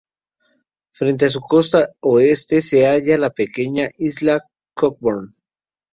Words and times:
Frente 0.95 1.25
a 1.25 1.29
su 1.29 1.41
costa 1.41 1.91
oeste 1.99 2.63
se 2.63 2.87
halla 2.87 3.19
la 3.19 3.29
pequeña 3.29 3.89
isla 3.99 4.41
Cockburn. 4.73 5.29